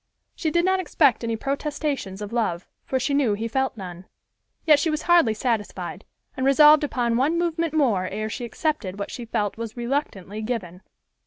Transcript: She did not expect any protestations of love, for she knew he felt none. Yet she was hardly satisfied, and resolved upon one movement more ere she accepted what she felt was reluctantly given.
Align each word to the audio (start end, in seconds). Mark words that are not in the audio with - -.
She 0.33 0.49
did 0.49 0.65
not 0.65 0.79
expect 0.79 1.23
any 1.23 1.35
protestations 1.35 2.23
of 2.23 2.33
love, 2.33 2.65
for 2.85 2.99
she 2.99 3.13
knew 3.13 3.35
he 3.35 3.47
felt 3.47 3.77
none. 3.77 4.07
Yet 4.65 4.79
she 4.79 4.89
was 4.89 5.03
hardly 5.03 5.35
satisfied, 5.35 6.05
and 6.35 6.43
resolved 6.43 6.83
upon 6.83 7.17
one 7.17 7.37
movement 7.37 7.75
more 7.75 8.07
ere 8.07 8.27
she 8.27 8.43
accepted 8.43 8.97
what 8.97 9.11
she 9.11 9.25
felt 9.25 9.57
was 9.59 9.77
reluctantly 9.77 10.41
given. 10.41 10.81